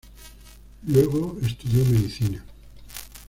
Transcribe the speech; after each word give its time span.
Luego 0.87 1.37
estudió 1.45 1.85
medicina. 1.85 2.43